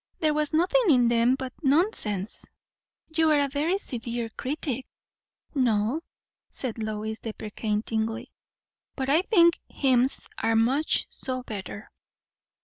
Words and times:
There 0.17 0.33
was 0.33 0.51
nothing 0.51 0.89
in 0.89 1.09
them 1.09 1.35
but 1.35 1.53
nonsense." 1.61 2.43
"You 3.15 3.29
are 3.29 3.39
a 3.39 3.47
very 3.47 3.77
severe 3.77 4.29
critic!" 4.29 4.87
"No," 5.53 6.01
said 6.49 6.81
Lois 6.81 7.19
deprecatingly; 7.19 8.31
"but 8.95 9.09
I 9.09 9.21
think 9.21 9.59
hymns 9.69 10.25
are 10.39 10.53
so 10.57 10.65
much 10.65 11.45
better." 11.45 11.91